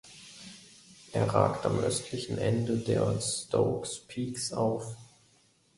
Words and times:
Er 1.11 1.27
ragt 1.31 1.63
am 1.67 1.77
östlichen 1.77 2.39
Ende 2.39 2.77
der 2.79 3.19
Stokes 3.21 3.99
Peaks 3.99 4.51
auf. 4.51 4.95